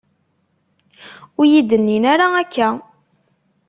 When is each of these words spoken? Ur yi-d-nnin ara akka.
Ur 1.39 1.45
yi-d-nnin 1.51 2.03
ara 2.13 2.25
akka. 2.41 2.69